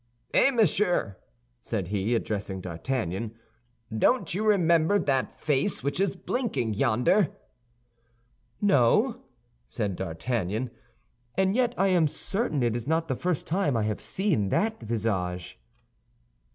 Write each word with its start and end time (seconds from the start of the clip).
"Eh, 0.33 0.49
monsieur!" 0.49 1.15
said 1.61 1.89
he, 1.89 2.15
addressing 2.15 2.59
D'Artagnan, 2.59 3.35
"don't 3.95 4.33
you 4.33 4.43
remember 4.43 4.97
that 4.97 5.31
face 5.31 5.83
which 5.83 5.99
is 5.99 6.15
blinking 6.15 6.73
yonder?" 6.73 7.29
"No," 8.59 9.21
said 9.67 9.95
D'Artagnan, 9.95 10.71
"and 11.35 11.55
yet 11.55 11.75
I 11.77 11.89
am 11.89 12.07
certain 12.07 12.63
it 12.63 12.75
is 12.75 12.87
not 12.87 13.09
the 13.09 13.15
first 13.15 13.45
time 13.45 13.77
I 13.77 13.83
have 13.83 14.01
seen 14.01 14.49
that 14.49 14.81
visage." 14.81 15.59